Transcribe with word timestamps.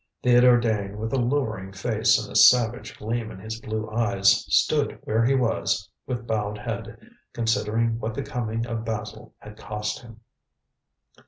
Theodore 0.23 0.59
Dane, 0.59 0.97
with 0.97 1.13
a 1.13 1.19
lowering 1.19 1.73
face 1.73 2.17
and 2.17 2.31
a 2.31 2.35
savage 2.35 2.97
gleam 2.97 3.29
in 3.29 3.37
his 3.37 3.61
blue 3.61 3.87
eyes, 3.91 4.47
stood 4.49 4.99
where 5.03 5.23
he 5.23 5.35
was, 5.35 5.87
with 6.07 6.25
bowed 6.25 6.57
head, 6.57 6.97
considering 7.33 7.99
what 7.99 8.15
the 8.15 8.23
coming 8.23 8.65
of 8.65 8.83
Basil 8.83 9.35
had 9.37 9.57
cost 9.57 9.99
him. 10.01 10.21